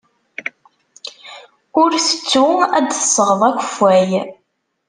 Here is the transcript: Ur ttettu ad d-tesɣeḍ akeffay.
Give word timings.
Ur 1.81 1.89
ttettu 1.95 2.47
ad 2.77 2.85
d-tesɣeḍ 2.89 3.41
akeffay. 3.49 4.09